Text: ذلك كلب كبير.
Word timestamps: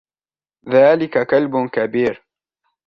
ذلك 0.69 1.27
كلب 1.27 1.69
كبير. 1.69 2.23